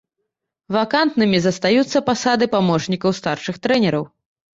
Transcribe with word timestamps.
Вакантнымі 0.75 1.41
застаюцца 1.43 2.01
пасады 2.07 2.47
памочнікаў 2.55 3.11
старшых 3.19 3.61
трэнераў. 3.67 4.03